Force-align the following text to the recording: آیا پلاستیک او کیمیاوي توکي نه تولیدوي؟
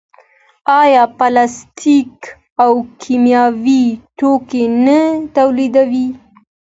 آیا 0.81 1.03
پلاستیک 1.17 2.15
او 2.63 2.71
کیمیاوي 3.01 3.85
توکي 4.17 4.63
نه 4.85 5.01
تولیدوي؟ 5.35 6.07